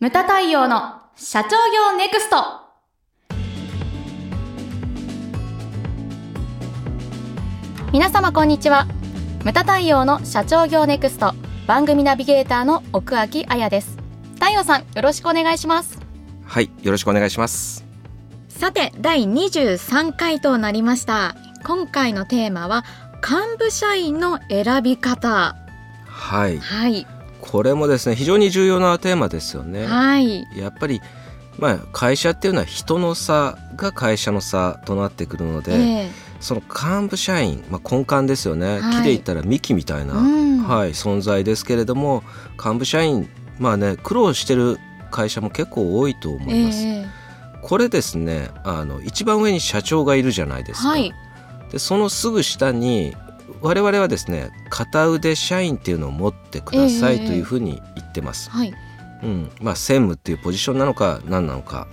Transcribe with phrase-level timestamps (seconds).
[0.00, 2.36] ムタ太陽の社長業ネクスト。
[7.92, 8.86] 皆様こんにちは。
[9.44, 11.34] ムタ太陽の社長業ネクスト。
[11.66, 13.98] 番組ナビゲーターの奥脇彩です。
[14.36, 16.00] 太陽さんよろしくお願いします。
[16.46, 17.84] はいよろしくお願いします。
[18.48, 21.36] さて第23回となりました。
[21.62, 22.86] 今回のテーマは
[23.16, 25.56] 幹部社員の選び方。
[26.06, 26.58] はい。
[26.58, 29.86] はいこれもですね非常に重要なテーマですよね。
[29.86, 30.46] はい。
[30.56, 31.00] やっぱり
[31.58, 36.10] まあ会社っていうのは人の差が会社の差となってくるので、ええ。
[36.40, 38.94] その幹部社員、まあ、根幹ですよね、はい。
[38.94, 40.62] 木で言ったら幹みたいな、うん。
[40.64, 42.22] はい、存在ですけれども
[42.62, 44.78] 幹部社員まあね苦労してる
[45.10, 47.06] 会社も結構多いと思います、ええ。
[47.62, 51.12] これですねあの一番上に社長がいるじゃないですか、はい。
[51.70, 53.14] でそのすぐ下に
[53.60, 58.74] 我々はですね片腕社員っていうのを持ってくださいええというふうに言ってます、はい。
[59.22, 59.50] うん。
[59.60, 61.86] まあ、専務っていうポジションなのか何なのか。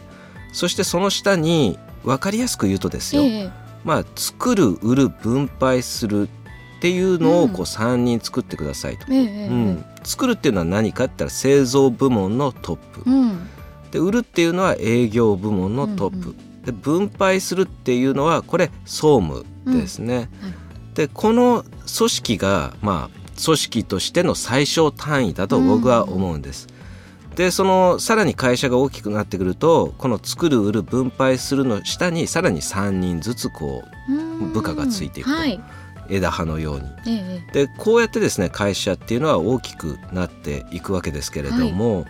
[0.53, 3.49] そしてその下に分かりやすく言うとですよ、ええ。
[3.83, 6.29] まあ、作る売る分配する
[6.77, 7.49] っていうのうん。
[7.49, 9.85] をこう3人作ってくださいと、えええうん。
[10.03, 13.03] 作るっていうのは何かって言ったら製造部門のトップ。
[13.05, 13.49] うん。
[13.91, 16.61] で売るっていうのは営業部門のトップ、うん。
[16.63, 20.49] で分配するっていうのはこれ総務ですね、うん。
[20.49, 20.66] はい
[20.97, 21.63] でこの
[21.95, 26.67] 組織がまあ組織としての最小単位だと僕は思うんです、
[27.35, 34.53] でそのさらに会社が大きくなってくるとこの作る売る分配するの下にさらに3人ずつこうん。
[34.53, 35.35] 部下がついていくと。
[35.35, 35.53] はい。
[35.53, 35.61] う
[36.09, 36.83] 枝葉のように。
[37.05, 42.05] ええでこうやってですね会社っていうのは大きくなっていくわけですけれども、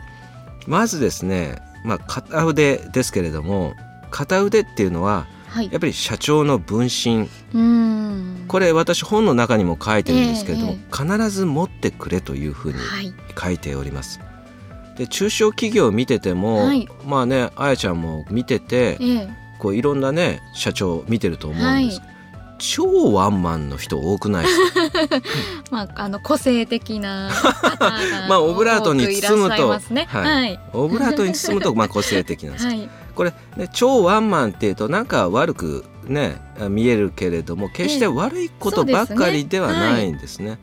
[0.65, 3.73] まずですね、まあ、片腕ですけれども
[4.11, 5.69] 片腕っていうのははい。
[5.71, 7.27] やっぱり社長の分身。
[7.53, 8.45] うん。
[8.47, 13.13] これ私本の中にも書いてるんですけれども、え必ず持ってくれというふうにはい。
[13.39, 14.19] 書いております。
[14.97, 16.87] で中小企業を見てても、はい。
[17.05, 19.29] まあねあやちゃんも見ててええ。
[19.59, 22.05] こういろんなね社長を見てると思うんです、は
[22.59, 25.21] 超ワンマンの人多くないですか？
[25.69, 27.29] まああの個性的な
[28.27, 30.53] まあオブラートに包むと多くいははい。
[30.53, 30.59] い。
[30.73, 36.39] オブラートに包むとまあ個性的なんです、 はいこれ、ね、超ワンマンっていうとなんか悪くね
[36.69, 40.59] 見えるけれども決して悪いことばっかりではないんですね。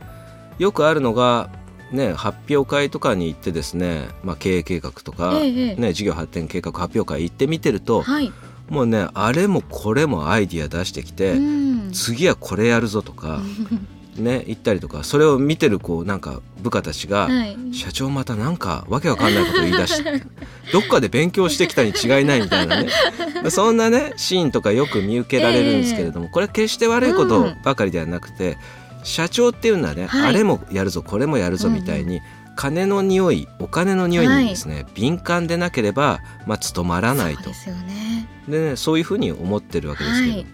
[0.58, 1.50] よくあるのが、
[1.90, 5.74] ね、発表会とかに行ってですね、まあ、経営計画とか、え。
[5.74, 8.32] ね、事業発展計画発表会行ってみてると、はい。
[8.70, 11.92] もうねあれもこれもアイディア出してきて、うん。
[11.92, 13.40] 次はこれやるぞとか、
[14.16, 17.56] ね、言ったりとかそれを見てるこうなんか部下たちが、はい。
[17.72, 20.22] 社長またなんかわけわかんないことを言い出して
[20.72, 22.88] どっかで勉強してきたに違いないみたいなね。
[23.50, 28.58] そんなねシーンとかよく見受けられるんですけれども、これ決して悪いことばかりではなくて、
[29.04, 30.28] 社長っていうのはね、はい。
[30.30, 32.20] あれもやるぞこれもやるぞみたいに、
[32.56, 37.44] 金の匂いお金の匂いにですね、敏感でなければ、まあ、務まらないと。
[37.44, 38.28] そうですよね。
[38.48, 40.46] でね、そういうふうに思ってるわけですけど、はい。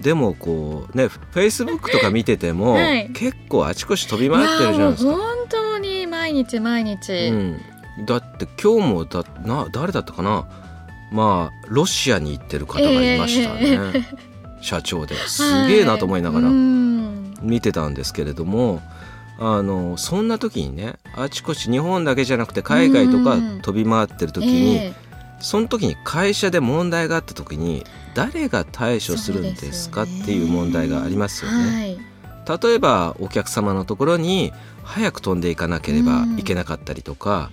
[0.00, 3.10] でもこうねフェイスブックとか見てても、はい。
[3.12, 5.16] 結構あちこち飛び回ってるじゃないですか。
[6.32, 7.60] 毎日毎日、うん、
[8.06, 10.48] だって今日もだな誰だったかな？
[11.12, 14.08] まあロシアに行ってる方がいましたね、
[14.62, 15.14] 社長で。
[15.28, 18.80] すげえなと思いながら見てたんですけれども、
[19.38, 23.60] あのそんな時にねあちこち日本だけじゃなくて海外とかうん。
[23.60, 24.94] 飛び回ってる時に、え
[25.40, 27.84] その時に会社で問題があった時に
[28.14, 32.11] 誰が対処するんですかっていう問題がありますえよね。
[32.46, 37.50] はい例えばお客様のところに早く飛んでいかなければいけなかったりとか、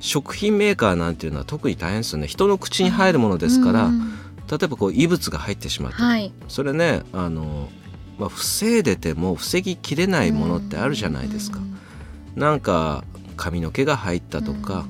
[0.00, 2.28] 食品メーカーなんていうのは特に大変ですよね。
[2.28, 4.12] 人の口に入るものですから、うん。
[4.48, 6.32] 例えばこう異物が入ってしまった、はい。
[6.46, 7.68] それねあの、
[8.16, 11.58] まあ、防いでても防ぎきれないものってあるじゃないですか。
[12.36, 13.02] なんか
[13.36, 14.86] 髪の毛が入ったとか、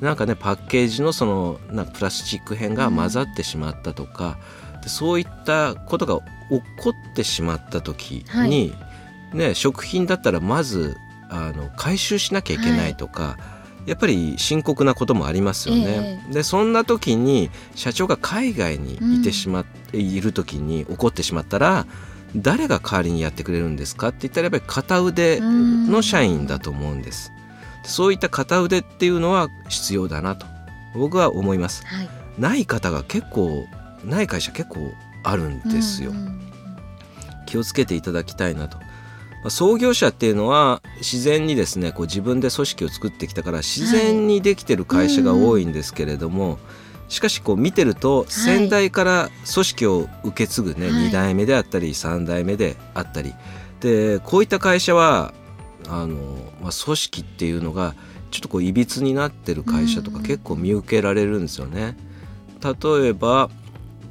[0.00, 4.38] なんかねパッケージのそのなんかプラスチック片が混ざってしまったとか、
[4.82, 6.20] でそういったことが
[6.50, 8.74] 起こってしまった時に、
[9.32, 10.96] ね、食品だったらまず
[11.30, 13.36] あの回収しなきゃいけないとか、
[13.86, 16.22] やっぱり深刻なこともありますよね。
[16.30, 21.86] でそんな時に社長が海外にいてしまって、いる時に起こってしまったら
[22.36, 27.32] 誰が代わりにやってくれるんですかって言ったらやっぱり片腕の社員だと思うんです。
[27.84, 30.46] そういった片腕っていうのは必要だなと
[30.94, 31.86] 僕は思います。
[31.86, 32.08] はい
[32.38, 33.66] ない方が結構
[34.04, 34.94] ない会社結構
[35.24, 36.12] あるんですよ。
[36.12, 36.38] うんうん
[37.46, 38.78] 気をつけていただきたいなと。
[39.42, 46.58] まあ創業者っていうのは自然にですねこう自分で組織を作ってきたから自然にできてる会社が多いんですけれども、
[47.08, 51.08] しかしこう見てると先代から組織を受け継ぐね、はい。
[51.08, 53.34] 2代目であったり3代目であったり
[53.80, 55.32] でこういった会社は
[55.88, 56.16] あの、
[56.60, 57.94] まあ、組織っていうのが
[58.30, 61.96] ちょっとこういびつになってる会社とか結構見受けられるんですよね。
[62.62, 63.48] 例えば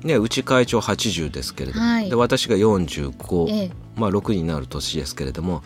[0.03, 2.09] ね、うち会長80ですけれども、はい。
[2.09, 5.63] で私が45、ええまあ、6になる年ですけれども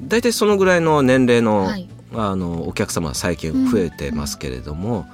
[0.00, 1.88] 大体そのぐらいの年齢の,、はい。
[2.14, 5.06] あのお客様は最近増えてますけれども、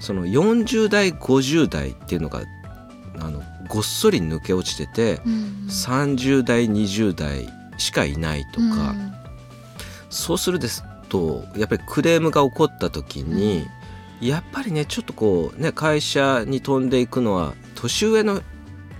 [0.00, 2.42] その40代50代っていうのが
[3.18, 7.48] あのごっそり抜け落ちてて、うん30代20代
[7.78, 9.12] しかいないとか、うん。
[10.10, 13.66] そうするですとやっぱりクレームが起こった時に、
[14.20, 18.42] やっぱりねちょっとこうね会社に飛んでいくのは年上の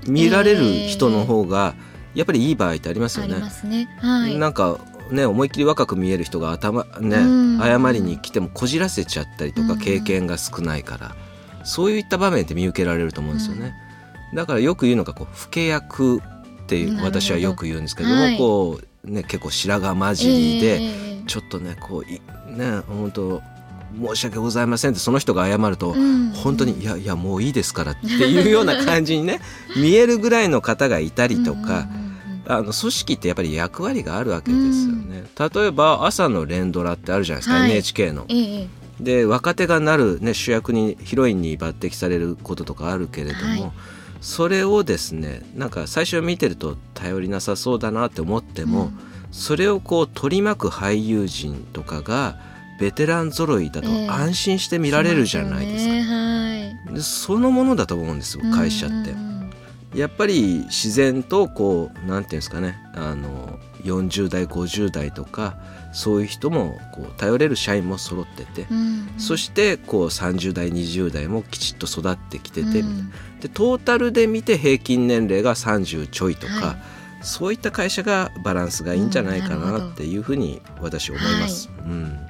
[0.07, 1.75] 見られる人の方が
[2.15, 3.37] やっぱりいい場合ってありますよね。
[3.65, 3.89] ね。
[4.01, 4.37] はい。
[4.39, 4.79] なんか
[5.11, 7.59] ね思いっきり若く見える人が頭ね、うん。
[7.59, 9.79] 謝りに来てもこじらせちゃったりとかうん。
[9.79, 11.17] 経験が少ないから、
[11.65, 13.75] そういった場面って見受けられると思うんですよね。
[14.35, 18.39] だからよく言うのがこう老け役って私はよく言うんですけども、はい。
[18.39, 21.23] こうね結構白髪混じりで、ええ。
[21.27, 22.21] ちょっとねこうい
[22.55, 23.43] ね本当
[23.95, 26.31] 申し訳ございませんってその人が謝ると、うん。
[26.33, 29.41] 本当にいやいやもういいですからっていうような感じにね
[29.77, 32.02] 見えるぐらいの方がいたりとか、うん
[32.47, 35.25] あの組織ってやっぱり役割があるわけですよね。
[35.39, 37.71] 例えば朝の連ドラってあるじゃないですか、はい。
[37.71, 38.27] NHK の。
[38.29, 38.69] ええ
[39.01, 43.73] で若手がなる、ね、主役にヒロインに抜擢されることとかあるけれども、はい。
[44.21, 48.99] それをですねなんか最初見てると頼りなさそうだなって思っても、うん。
[49.33, 52.39] それをこう取り巻く俳優陣とかが
[52.79, 54.09] ベテラン揃いだとええ。
[54.09, 55.93] 安心して見られるじゃないですか。
[55.95, 56.77] しますよね。
[56.87, 56.95] はい。
[56.95, 58.95] でそのものだと思うんですよ会社って。
[59.11, 59.27] うん。
[59.27, 59.32] うん
[59.95, 65.57] やっぱり自然とこうなんていうんですかねあの40代50代とか
[65.93, 69.09] そういう人もこう頼れる社員も揃ってて、うんうん。
[69.19, 73.11] そしてこう30代20代もきちっと育ってきてて、うん。
[73.41, 76.77] でトータルで見て平均年齢が30ちょいとか、はい。
[77.25, 81.71] そういった会社がバランスがいいんじゃないかうんなっていうふうに私思います。
[81.79, 82.27] うん、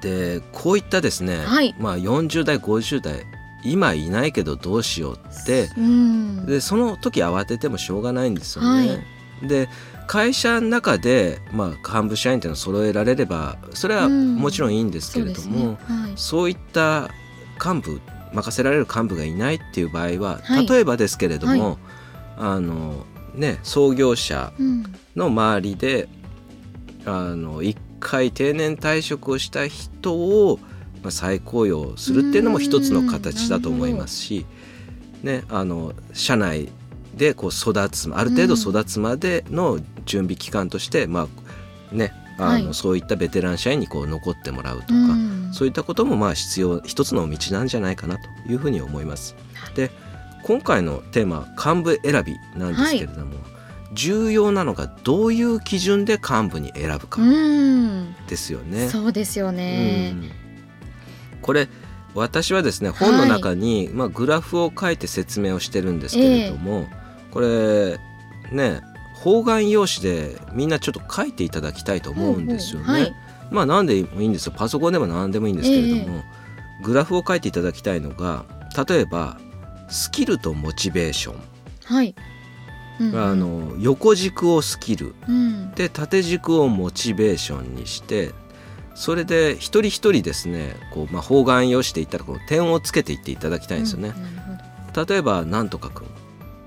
[0.00, 1.74] でこういったですね、はい。
[1.78, 3.26] まあ、40代50代
[3.64, 5.70] 今いないけどどうしようって。
[5.76, 6.46] うん。
[6.46, 8.88] でその時慌ててもしょうがないんですよね。
[8.88, 8.94] は
[9.42, 9.48] い。
[9.48, 9.68] で
[10.06, 14.36] 会社の中で、まあ、幹部社員っていうのを揃えられればそれはうん。
[14.36, 15.76] もちろんいいんですけれども、そうですね。
[16.02, 16.12] はい。
[16.16, 17.10] そういった
[17.64, 18.00] 幹部
[18.32, 20.66] 任せられる幹部がいないっていう場合は、はい。
[20.66, 21.78] 例えばですけれども、
[22.36, 24.84] はあのね創業者うん。
[25.16, 26.08] の周りで
[27.04, 30.58] あの一回定年退職をした人を、
[31.02, 34.46] まあ、再雇用するっていうのも一つの形だと思いますし、
[35.22, 36.68] ね、あの社内
[37.14, 41.28] でこう育つある程度育つまでの準備期間として、ま
[41.92, 42.74] あねあのはい。
[42.74, 45.50] そういったベテラン社員にこう残ってもらうとか、うん。
[45.52, 49.34] そういったこともまあ必要一つの道なんじゃないかなというふうに思います。
[49.74, 49.90] で
[50.44, 53.34] 今回のテーマ幹部選びなんですけれども、
[53.92, 58.14] 重要なのがどういう基準で幹部に選ぶかうん。
[58.28, 58.88] ですよね。
[58.88, 60.14] そうですよね。
[60.14, 60.47] うん
[61.42, 61.68] これ
[62.14, 66.88] 私はですね本の中に、まあ、グラフを書いて説明をしてるんですけれども、
[67.30, 67.98] これ
[68.50, 68.80] ね
[69.14, 72.86] 方眼用紙でみんなちょっと書いていただきたいと思うんですよね。
[72.86, 73.14] ほうほうはい。
[73.50, 74.54] まあ何でもいいんですよ。
[74.56, 76.22] パソコンでも何でもいいんですけれども、
[76.82, 78.44] グラフを書いていただきたいのが
[78.88, 79.38] 例えば
[79.88, 81.40] スキルとモチベーション、
[81.84, 82.14] はい。
[83.00, 83.22] うんうん。
[83.22, 85.14] あの横軸をスキル。
[85.28, 85.72] うん。
[85.72, 88.32] で縦軸をモチベーションにして
[88.98, 94.08] それで一人一人ですねこう、まあ、方眼用紙で言ったらこの点をつけていっていただきたいんですよね。
[94.08, 94.38] うん
[95.06, 96.06] 例えばなんとかくん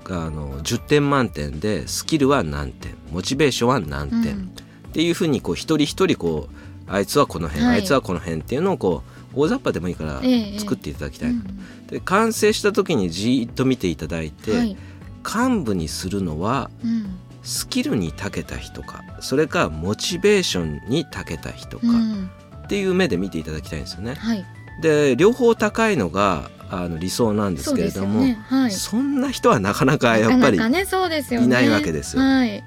[0.04, 4.52] があの10点満点でスキルは何点モチベーションは何点、うん。
[4.88, 7.76] っていうふうにこう一人一人こうあいつはこの辺、はい。
[7.76, 9.02] あいつはこの辺っていうのをこ
[9.34, 11.86] う大雑把でもいいからええ作っていただきたい、うん。
[11.88, 14.76] で完成した時にじーっと見ていただいて、はい。
[15.24, 22.30] 幹部にするのはうんスキルに長けた人かそれかモチベーションに長けた人かうん。
[22.64, 24.14] っていう目で見ていただきたいんですよね。
[24.14, 24.44] はい。
[24.80, 28.38] で両方高いのがあの理想なんですけれどもそ,、ね。
[28.48, 29.02] はい。
[29.02, 31.46] んな人はなかなかやっぱりなかなかねそうですよね。
[31.46, 32.64] いないわけですよはい。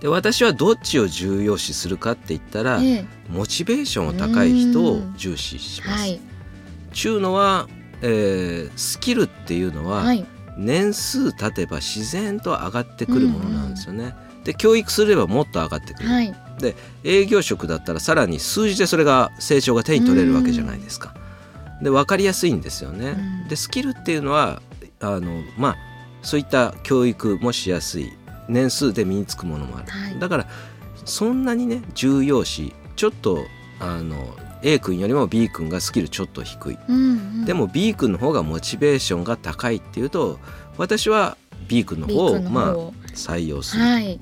[0.00, 3.04] で私はどっちを重要視するかって言ったら、ええ。
[3.28, 6.00] モチベーションを高い人を重視します。
[6.00, 6.20] はい。
[6.92, 7.68] ちゅうのは、
[8.00, 10.26] えースキルっていうのは、はい
[10.60, 14.14] 年数経てば自然と上がってくるものなんですよね。
[14.44, 16.34] で教育すればもっと上がってくる、はい。
[17.02, 21.14] 営業職だったらさらに数字でそれが成長が手に取れるわけじゃないですか。
[21.82, 23.16] で分かりやすいんですよね。
[23.42, 23.48] うん。
[23.48, 24.60] でスキルっていうのは
[25.00, 25.76] あのまあ
[26.22, 28.12] そういった教育もしやすい
[28.48, 30.18] 年数で身につくものもある、はい。
[30.18, 30.46] だから
[31.06, 33.44] そんなにね重要視ちょっと
[33.78, 37.44] あの A 君よりも B 君がスキルちょっと低い、うんうん。
[37.44, 40.38] でも B 君の方がモチベーションが高いっていうと
[40.76, 41.36] 私は
[41.68, 42.76] B 君の方をまあ
[43.14, 44.20] 採用する、はい。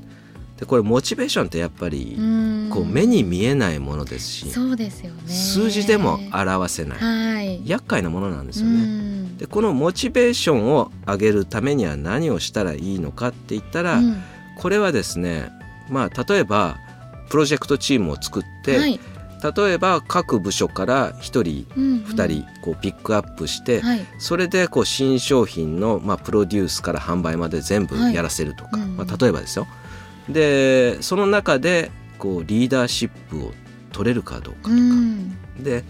[0.58, 2.70] でこれモチベーションってやっぱりうん。
[2.70, 5.32] こう目に見えないものですし、そうですよね。
[5.32, 7.62] 数字でも表せない、はい。
[7.66, 8.78] 厄介なものなんですうよね。
[8.84, 9.36] ん。
[9.38, 14.22] でこのモチベーションを上げるためには何をしたらいいのかって言ったら、うん。
[14.58, 15.50] これはですね
[15.88, 16.76] まあ例えば
[17.30, 19.00] プロジェクトチームを作って、はい
[19.42, 24.00] 例えば各部署から1人うん2人こうピックアップして、はい。
[24.18, 29.66] それでこう新商品の、まあ、プロデュースから販売まで全部やらせるとか、まあ、例えばですよ。
[30.28, 33.52] でその中でこうリーダーシップを
[33.92, 35.36] 取れるかどうかとか、うん。
[35.62, 35.84] で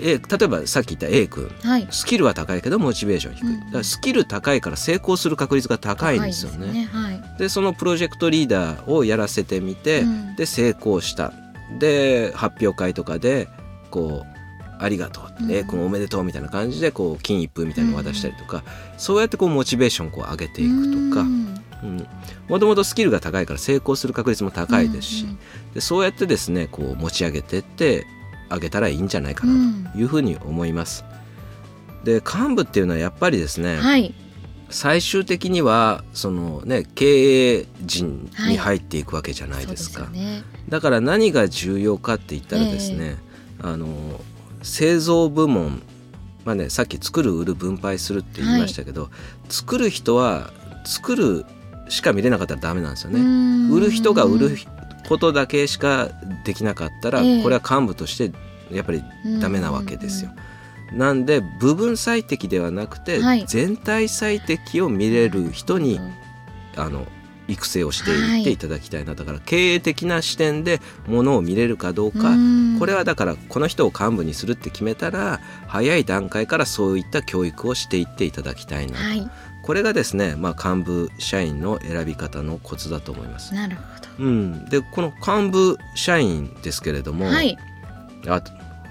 [0.00, 1.50] A 例えばさっき言った A 君。
[1.62, 1.88] はい。
[1.90, 3.60] スキルは高いけどモチベーション低い、うん。
[3.60, 6.88] だからスキル高いから成功する確率が高いんですよね。
[7.38, 10.36] でそのプロジェクトリーダーをやらせてみて、うん。
[10.36, 11.32] で成功した
[11.78, 13.48] で発表会とかで
[13.90, 14.38] こう
[14.80, 15.52] 「ありがとう」うん。
[15.52, 18.62] A 君おめでとう」みたいな感じでこう金一封みたいなのを渡したりとか、
[18.96, 21.22] そうやってこうモチベーションをこう上げていくとか。
[21.22, 22.06] うん。
[22.48, 25.38] もともとスキルが高いから成功する確率も高いですし、うん
[25.74, 28.06] でそうやってですねこう持ち上げてって
[28.48, 31.04] あげたらいいんじゃないかなというふうに思います。
[32.04, 34.14] で幹部っていうのはやっぱりですね、はい
[34.70, 40.42] 最終的にはそのね経営陣に入っていくわけじゃないですか、そうですよね。
[40.68, 43.16] だから何が重要かって言ったらですね、
[43.60, 43.86] あの
[44.62, 45.82] 製造部門
[46.44, 49.10] まあねさっき作る売る分配するって言いましたけど、
[49.48, 50.52] 作る人は
[50.84, 51.46] 作る
[51.88, 53.70] しか見れなかったらダメなんですよね、うん。
[53.70, 54.56] 売る人が売る
[55.08, 56.10] ことだけしか
[56.44, 57.42] できなかったら、ええ。
[57.42, 58.30] これは幹部として
[58.70, 59.02] やっぱり
[59.40, 60.30] ダメなわけですよ。
[60.92, 63.44] なんで部分最適ではなくて、はい。
[63.46, 66.12] 全体最適を見れる人に、うん。
[66.76, 67.06] あの
[67.48, 68.56] 育成をしていってい。
[68.56, 72.76] ただきたいな、だから経営的な視点でものを見れるかどうか、うん。
[72.78, 79.30] これはだからこの人を幹部にするって決めたら早い段階からそういった教育をしていっていただきたいな、はい。
[79.62, 83.54] これがですね、まあ、幹部社員の選び方のコツだと思います。
[83.54, 83.82] なるほ
[84.18, 87.56] うん、でこの幹部社員ですけれども、どはい。
[88.26, 88.42] あ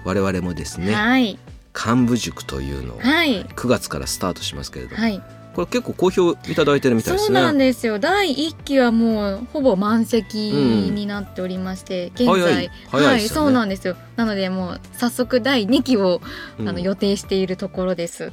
[0.04, 1.38] 我々もですねはい
[1.74, 3.44] 幹部塾というのをはい。
[3.44, 5.22] 9月からスタートしますけれども、はい。
[5.54, 7.26] これ結構好評いただいてるみたいですね。
[7.26, 7.98] そうなんですよ。
[7.98, 12.26] 第一期はもうほぼ満席になっておりまして、現在。
[12.26, 12.70] 早い。
[12.90, 13.44] 早いですよね。
[13.46, 13.96] そうなんですよ。
[14.16, 16.20] なのでもう早速第二期を、
[16.58, 16.68] うん。
[16.68, 18.32] あの予定しているところです。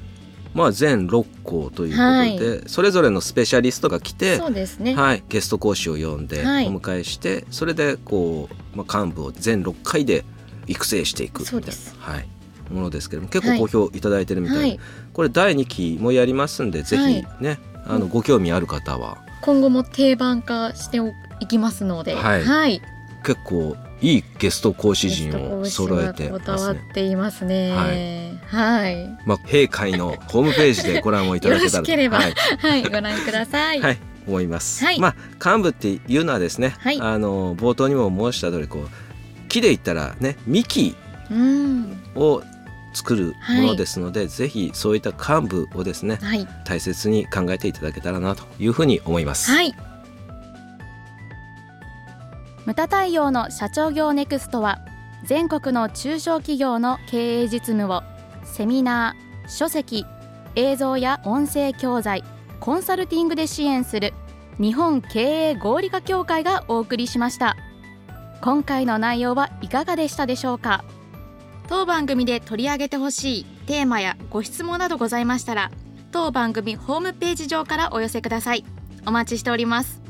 [0.54, 2.62] まあ全6校ということで、はい。
[2.68, 4.96] それぞれのスペシャリストが来て、そうですね。
[4.96, 6.68] はい、ゲスト講師を呼んでおはい。
[6.70, 10.24] 迎えして、それでこう、まあ、幹部を全6回で
[10.68, 11.62] 育成していくみたいうな。
[11.62, 11.96] そです。
[12.00, 12.27] はい、
[12.69, 14.79] ものですけども結構好評いただいてるみたいで、はい。
[15.13, 19.17] これ第2期もやりますんでぜひね、あのご興味ある方は。
[19.41, 21.00] 今後も定番化して
[21.39, 22.43] いきますのではい。
[22.43, 22.81] はい、
[23.24, 26.79] 結構いいゲスト講師陣を揃えてこだますね。
[26.79, 27.72] わっていますね。
[28.48, 32.17] はい、まあ、閉会のホームページでご覧をいただけたら よろしければ。
[32.17, 32.34] はい。
[32.60, 33.81] はい、ご覧ください。
[33.81, 34.84] はい、思います。
[34.84, 35.00] はい。
[35.00, 37.00] まあ幹部っていうのはですね、はい。
[37.00, 40.95] あの冒頭にも申した通りこう木で言ったらね幹
[41.31, 42.43] うん、を
[42.95, 49.51] 作るものですので、ぜひそういった幹部をですねはい、大切に考えていただけたらなというふうに思います。
[49.51, 49.73] はい、
[52.65, 54.79] ムタ太陽の社長業ネクストは
[55.25, 58.03] 全国の中小企業の経営実務を
[58.43, 60.05] セミナー、書籍、
[60.55, 62.23] 映像や音声教材、
[62.59, 64.13] コンサルティングで支援する
[64.59, 67.57] 日本経営合理化協会がお送りしました。
[68.41, 70.85] 今回の内容はいかがでしたでしょうか？
[71.67, 75.72] 当番組で取り上げてほしいテーマやご質問などございましたら、
[76.12, 78.63] 当番組ホームページ上からお寄せください。
[79.05, 80.01] お待ちしております。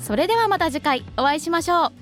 [0.00, 1.99] それではまた次回お会いしましょう